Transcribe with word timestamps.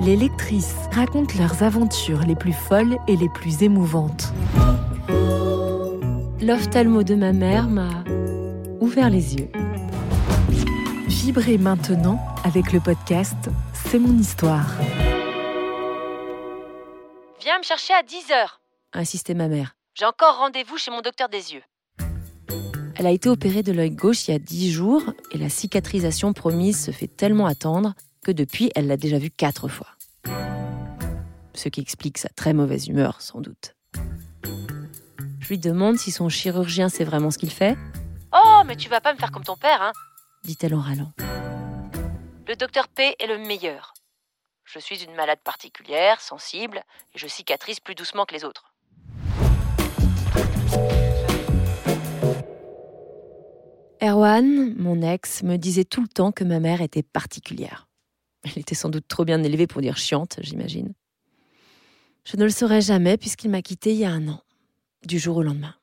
Les 0.00 0.14
lectrices 0.14 0.76
racontent 0.92 1.34
leurs 1.38 1.64
aventures 1.64 2.20
les 2.20 2.36
plus 2.36 2.52
folles 2.52 2.98
et 3.08 3.16
les 3.16 3.28
plus 3.28 3.64
émouvantes. 3.64 4.32
L'ophtalmo 6.40 7.02
de 7.02 7.16
ma 7.16 7.32
mère 7.32 7.66
m'a 7.66 8.04
ouvert 8.80 9.10
les 9.10 9.34
yeux. 9.34 9.50
Vibrez 11.08 11.58
maintenant 11.58 12.20
avec 12.44 12.72
le 12.72 12.78
podcast 12.78 13.50
C'est 13.74 13.98
mon 13.98 14.16
histoire. 14.16 14.70
Viens 17.40 17.58
me 17.58 17.64
chercher 17.64 17.94
à 17.94 18.02
10h. 18.02 18.46
Insistait 18.92 19.34
ma 19.34 19.48
mère. 19.48 19.74
J'ai 19.94 20.04
encore 20.04 20.38
rendez-vous 20.38 20.78
chez 20.78 20.92
mon 20.92 21.00
docteur 21.00 21.28
des 21.28 21.54
yeux. 21.54 21.62
Elle 22.94 23.06
a 23.06 23.10
été 23.10 23.28
opérée 23.28 23.64
de 23.64 23.72
l'œil 23.72 23.90
gauche 23.90 24.28
il 24.28 24.30
y 24.30 24.34
a 24.34 24.38
10 24.38 24.70
jours 24.72 25.02
et 25.32 25.38
la 25.38 25.48
cicatrisation 25.48 26.32
promise 26.32 26.84
se 26.84 26.92
fait 26.92 27.08
tellement 27.08 27.46
attendre 27.46 27.94
que 28.22 28.32
depuis, 28.32 28.70
elle 28.74 28.86
l'a 28.86 28.96
déjà 28.96 29.18
vue 29.18 29.30
quatre 29.30 29.68
fois. 29.68 29.88
Ce 31.54 31.68
qui 31.68 31.80
explique 31.80 32.18
sa 32.18 32.28
très 32.28 32.52
mauvaise 32.52 32.88
humeur, 32.88 33.20
sans 33.20 33.40
doute. 33.40 33.74
Je 35.40 35.48
lui 35.48 35.58
demande 35.58 35.96
si 35.96 36.10
son 36.10 36.28
chirurgien 36.28 36.88
sait 36.88 37.04
vraiment 37.04 37.30
ce 37.30 37.38
qu'il 37.38 37.50
fait, 37.50 37.76
Oh, 38.32 38.62
mais 38.66 38.76
tu 38.76 38.88
vas 38.88 39.00
pas 39.00 39.14
me 39.14 39.18
faire 39.18 39.32
comme 39.32 39.44
ton 39.44 39.56
père, 39.56 39.80
hein 39.80 39.92
dit-elle 40.44 40.74
en 40.74 40.80
râlant. 40.80 41.12
Le 42.46 42.54
docteur 42.56 42.88
P 42.88 43.14
est 43.18 43.26
le 43.26 43.38
meilleur. 43.38 43.94
Je 44.64 44.78
suis 44.78 45.02
une 45.02 45.14
malade 45.14 45.40
particulière, 45.42 46.20
sensible, 46.20 46.82
et 47.14 47.18
je 47.18 47.26
cicatrise 47.26 47.80
plus 47.80 47.94
doucement 47.94 48.24
que 48.24 48.34
les 48.34 48.44
autres. 48.44 48.72
Erwan, 54.02 54.74
mon 54.76 55.02
ex, 55.02 55.42
me 55.42 55.56
disait 55.56 55.84
tout 55.84 56.02
le 56.02 56.08
temps 56.08 56.32
que 56.32 56.44
ma 56.44 56.60
mère 56.60 56.82
était 56.82 57.02
particulière. 57.02 57.87
Elle 58.44 58.58
était 58.58 58.74
sans 58.74 58.88
doute 58.88 59.06
trop 59.08 59.24
bien 59.24 59.42
élevée 59.42 59.66
pour 59.66 59.80
dire 59.80 59.96
chiante, 59.96 60.38
j'imagine. 60.40 60.92
Je 62.24 62.36
ne 62.36 62.44
le 62.44 62.50
saurais 62.50 62.80
jamais 62.80 63.16
puisqu'il 63.16 63.50
m'a 63.50 63.62
quittée 63.62 63.92
il 63.92 63.98
y 63.98 64.04
a 64.04 64.10
un 64.10 64.28
an, 64.28 64.42
du 65.06 65.18
jour 65.18 65.38
au 65.38 65.42
lendemain. 65.42 65.74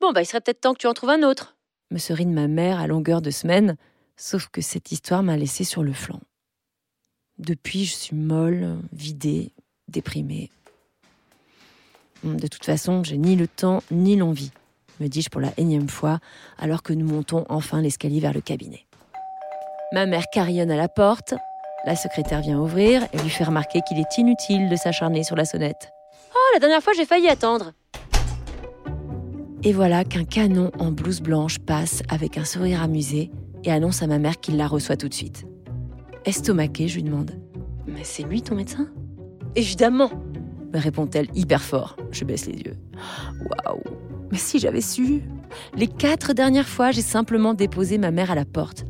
Bon, 0.00 0.12
bah, 0.12 0.22
il 0.22 0.26
serait 0.26 0.40
peut-être 0.40 0.60
temps 0.60 0.74
que 0.74 0.78
tu 0.78 0.86
en 0.86 0.94
trouves 0.94 1.10
un 1.10 1.22
autre. 1.22 1.56
Me 1.90 1.98
serine 1.98 2.32
ma 2.32 2.48
mère 2.48 2.80
à 2.80 2.86
longueur 2.86 3.22
de 3.22 3.30
semaine, 3.30 3.76
sauf 4.16 4.48
que 4.48 4.60
cette 4.60 4.92
histoire 4.92 5.22
m'a 5.22 5.36
laissé 5.36 5.64
sur 5.64 5.82
le 5.82 5.92
flanc. 5.92 6.20
Depuis, 7.38 7.84
je 7.84 7.94
suis 7.94 8.16
molle, 8.16 8.78
vidée, 8.92 9.52
déprimée. 9.88 10.50
De 12.22 12.46
toute 12.46 12.64
façon, 12.64 13.04
j'ai 13.04 13.18
ni 13.18 13.36
le 13.36 13.46
temps 13.46 13.82
ni 13.90 14.16
l'envie, 14.16 14.50
me 15.00 15.08
dis-je 15.08 15.28
pour 15.28 15.40
la 15.40 15.52
énième 15.56 15.88
fois, 15.88 16.20
alors 16.58 16.82
que 16.82 16.92
nous 16.92 17.06
montons 17.06 17.44
enfin 17.48 17.82
l'escalier 17.82 18.20
vers 18.20 18.32
le 18.32 18.40
cabinet. 18.40 18.86
Ma 19.92 20.06
mère 20.06 20.24
carillonne 20.32 20.70
à 20.70 20.76
la 20.76 20.88
porte, 20.88 21.34
la 21.86 21.96
secrétaire 21.96 22.40
vient 22.40 22.58
ouvrir 22.58 23.06
et 23.12 23.18
lui 23.18 23.30
fait 23.30 23.44
remarquer 23.44 23.80
qu'il 23.86 23.98
est 23.98 24.18
inutile 24.18 24.68
de 24.68 24.76
s'acharner 24.76 25.22
sur 25.22 25.36
la 25.36 25.44
sonnette. 25.44 25.90
Oh, 26.34 26.54
la 26.54 26.60
dernière 26.60 26.82
fois, 26.82 26.92
j'ai 26.96 27.04
failli 27.04 27.28
attendre. 27.28 27.72
Et 29.62 29.72
voilà 29.72 30.04
qu'un 30.04 30.24
canon 30.24 30.70
en 30.78 30.90
blouse 30.90 31.20
blanche 31.20 31.58
passe 31.58 32.02
avec 32.08 32.36
un 32.38 32.44
sourire 32.44 32.82
amusé 32.82 33.30
et 33.64 33.72
annonce 33.72 34.02
à 34.02 34.06
ma 34.06 34.18
mère 34.18 34.38
qu'il 34.40 34.56
la 34.56 34.66
reçoit 34.66 34.96
tout 34.96 35.08
de 35.08 35.14
suite. 35.14 35.46
Estomaquée, 36.24 36.88
je 36.88 36.96
lui 36.96 37.02
demande 37.02 37.32
Mais 37.86 38.04
c'est 38.04 38.22
lui 38.22 38.42
ton 38.42 38.56
médecin? 38.56 38.88
Évidemment. 39.56 40.10
me 40.72 40.78
répond-elle 40.78 41.28
hyper 41.34 41.62
fort. 41.62 41.96
Je 42.10 42.24
baisse 42.24 42.46
les 42.46 42.58
yeux. 42.58 42.76
Waouh 43.66 43.82
Mais 44.30 44.38
si 44.38 44.58
j'avais 44.58 44.80
su 44.80 45.22
Les 45.76 45.86
quatre 45.86 46.32
dernières 46.32 46.68
fois, 46.68 46.90
j'ai 46.90 47.02
simplement 47.02 47.54
déposé 47.54 47.98
ma 47.98 48.10
mère 48.10 48.30
à 48.30 48.34
la 48.34 48.44
porte. 48.44 48.84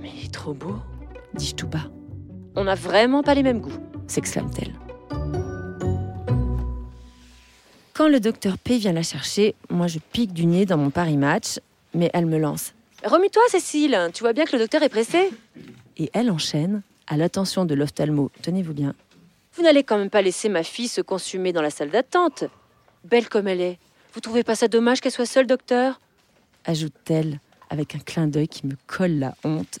Mais 0.00 0.10
il 0.16 0.26
est 0.26 0.34
trop 0.34 0.54
beau. 0.54 0.76
On 2.54 2.64
n'a 2.64 2.74
vraiment 2.74 3.22
pas 3.22 3.34
les 3.34 3.42
mêmes 3.42 3.60
goûts. 3.60 3.78
s'exclame-t-elle. 4.06 4.72
Quand 7.92 8.08
le 8.08 8.20
docteur 8.20 8.58
P 8.58 8.78
vient 8.78 8.92
la 8.92 9.02
chercher, 9.02 9.54
moi 9.70 9.86
je 9.86 9.98
pique 9.98 10.32
du 10.32 10.46
nez 10.46 10.66
dans 10.66 10.76
mon 10.76 10.90
Paris 10.90 11.16
Match, 11.16 11.60
mais 11.94 12.10
elle 12.12 12.26
me 12.26 12.38
lance. 12.38 12.72
Remue-toi, 13.04 13.42
Cécile. 13.48 14.10
Tu 14.12 14.22
vois 14.22 14.32
bien 14.32 14.44
que 14.44 14.52
le 14.52 14.58
docteur 14.58 14.82
est 14.82 14.88
pressé. 14.88 15.30
Et 15.96 16.10
elle 16.12 16.30
enchaîne, 16.30 16.82
à 17.06 17.16
l'attention 17.16 17.64
de 17.64 17.74
l'ophtalmo, 17.74 18.30
tenez-vous 18.42 18.74
bien, 18.74 18.94
Vous 19.54 19.62
n'allez 19.62 19.84
quand 19.84 19.96
même 19.96 20.10
pas 20.10 20.22
laisser 20.22 20.48
ma 20.50 20.62
fille 20.62 20.88
se 20.88 21.00
consumer 21.00 21.52
dans 21.52 21.62
la 21.62 21.70
salle 21.70 21.90
d'attente. 21.90 22.44
Belle 23.04 23.28
comme 23.28 23.48
elle 23.48 23.60
est. 23.62 23.78
Vous 24.12 24.20
trouvez 24.20 24.42
pas 24.42 24.54
ça 24.54 24.68
dommage 24.68 25.00
qu'elle 25.00 25.12
soit 25.12 25.24
seule, 25.24 25.46
docteur? 25.46 26.00
Ajoute-t-elle 26.64 27.40
avec 27.70 27.94
un 27.94 27.98
clin 27.98 28.26
d'œil 28.26 28.48
qui 28.48 28.66
me 28.66 28.74
colle 28.86 29.18
la 29.18 29.34
honte. 29.44 29.78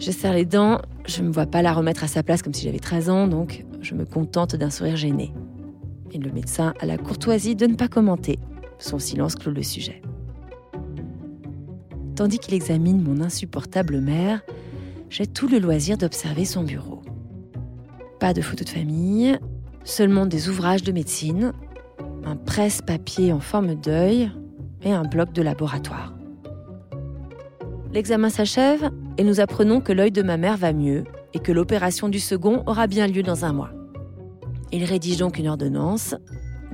Je 0.00 0.10
serre 0.12 0.32
les 0.32 0.46
dents, 0.46 0.80
je 1.06 1.22
me 1.22 1.30
vois 1.30 1.44
pas 1.44 1.60
la 1.60 1.74
remettre 1.74 2.04
à 2.04 2.08
sa 2.08 2.22
place 2.22 2.40
comme 2.40 2.54
si 2.54 2.64
j'avais 2.64 2.78
13 2.78 3.10
ans, 3.10 3.28
donc 3.28 3.66
je 3.82 3.94
me 3.94 4.06
contente 4.06 4.56
d'un 4.56 4.70
sourire 4.70 4.96
gêné. 4.96 5.34
Et 6.10 6.18
le 6.18 6.32
médecin 6.32 6.72
a 6.80 6.86
la 6.86 6.96
courtoisie 6.96 7.54
de 7.54 7.66
ne 7.66 7.74
pas 7.74 7.86
commenter. 7.86 8.38
Son 8.78 8.98
silence 8.98 9.34
clôt 9.34 9.52
le 9.52 9.62
sujet. 9.62 10.00
Tandis 12.16 12.38
qu'il 12.38 12.54
examine 12.54 13.02
mon 13.02 13.20
insupportable 13.20 14.00
mère, 14.00 14.40
j'ai 15.10 15.26
tout 15.26 15.48
le 15.48 15.58
loisir 15.58 15.98
d'observer 15.98 16.46
son 16.46 16.62
bureau. 16.62 17.02
Pas 18.20 18.32
de 18.32 18.40
photos 18.40 18.68
de 18.68 18.70
famille, 18.70 19.38
seulement 19.84 20.24
des 20.24 20.48
ouvrages 20.48 20.82
de 20.82 20.92
médecine, 20.92 21.52
un 22.24 22.36
presse-papier 22.36 23.34
en 23.34 23.40
forme 23.40 23.74
d'œil 23.74 24.30
et 24.82 24.92
un 24.92 25.02
bloc 25.02 25.34
de 25.34 25.42
laboratoire. 25.42 26.14
L'examen 27.92 28.30
s'achève 28.30 28.90
et 29.18 29.24
nous 29.24 29.40
apprenons 29.40 29.80
que 29.80 29.92
l'œil 29.92 30.12
de 30.12 30.22
ma 30.22 30.36
mère 30.36 30.56
va 30.56 30.72
mieux 30.72 31.04
et 31.34 31.38
que 31.38 31.52
l'opération 31.52 32.08
du 32.08 32.20
second 32.20 32.62
aura 32.66 32.86
bien 32.86 33.06
lieu 33.06 33.22
dans 33.22 33.44
un 33.44 33.52
mois. 33.52 33.70
Il 34.72 34.84
rédige 34.84 35.18
donc 35.18 35.38
une 35.38 35.48
ordonnance 35.48 36.14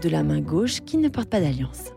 de 0.00 0.08
la 0.08 0.22
main 0.22 0.40
gauche 0.40 0.80
qui 0.80 0.96
ne 0.96 1.08
porte 1.08 1.28
pas 1.28 1.40
d'alliance. 1.40 1.92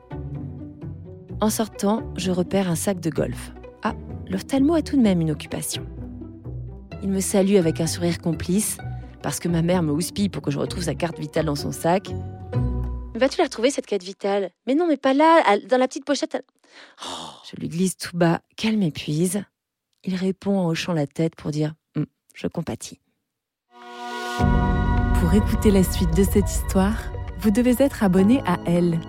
En 1.42 1.50
sortant, 1.50 2.02
je 2.16 2.32
repère 2.32 2.70
un 2.70 2.76
sac 2.76 3.00
de 3.00 3.10
golf. 3.10 3.54
Ah, 3.84 3.94
l'ophtalmo 4.30 4.74
a 4.76 4.82
tout 4.82 4.98
de 4.98 5.02
même 5.02 5.22
une 5.22 5.32
occupation. 5.32 5.86
Il 7.04 7.10
me 7.10 7.20
salue 7.20 7.56
avec 7.56 7.82
un 7.82 7.88
sourire 7.88 8.20
complice, 8.20 8.78
parce 9.22 9.40
que 9.40 9.48
ma 9.48 9.62
mère 9.62 9.84
me 9.84 9.92
houspille 9.92 10.30
pour 10.30 10.42
que 10.42 10.52
je 10.52 10.60
retrouve 10.60 10.84
sa 10.84 10.96
carte 10.96 11.20
vitale 11.20 11.46
dans 11.46 11.56
son 11.56 11.72
sac. 11.72 12.10
Vas-tu 13.16 13.38
la 13.38 13.46
retrouver, 13.46 13.70
cette 13.70 13.86
carte 13.86 14.04
vitale? 14.04 14.50
Mais 14.68 14.76
non, 14.76 14.88
mais 14.88 14.98
pas 14.98 15.14
là, 15.14 15.58
dans 15.70 15.78
la 15.78 15.88
petite 15.88 16.06
pochette. 16.06 16.44
Je 17.50 17.56
lui 17.60 17.70
glisse 17.70 17.98
tout 17.98 18.16
bas 18.18 18.42
qu'elle 18.56 18.78
m'épuise. 18.78 19.44
Il 20.06 20.16
répond 20.16 20.60
en 20.60 20.68
hochant 20.68 20.94
la 20.94 21.08
tête 21.08 21.36
pour 21.36 21.52
dire 21.52 21.74
hum, 21.96 22.06
Je 22.36 22.48
compatis. 22.48 23.00
Pour 25.20 25.34
écouter 25.34 25.72
la 25.72 25.84
suite 25.84 26.16
de 26.16 26.24
cette 26.24 26.50
histoire, 26.50 26.98
vous 27.40 27.50
devez 27.50 27.76
être 27.80 28.04
abonné 28.04 28.42
à 28.46 28.58
Elle. 28.66 29.00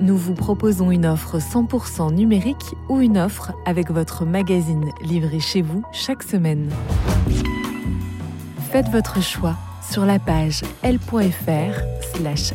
Nous 0.00 0.16
vous 0.16 0.34
proposons 0.34 0.90
une 0.90 1.06
offre 1.06 1.38
100% 1.38 2.12
numérique 2.14 2.74
ou 2.88 3.00
une 3.00 3.18
offre 3.18 3.52
avec 3.64 3.90
votre 3.90 4.24
magazine 4.24 4.90
livré 5.02 5.38
chez 5.38 5.62
vous 5.62 5.84
chaque 5.92 6.22
semaine. 6.22 6.70
Faites 8.72 8.88
votre 8.88 9.22
choix 9.22 9.56
sur 9.88 10.04
la 10.04 10.18
page 10.18 10.62
l.fr/slash 10.82 12.54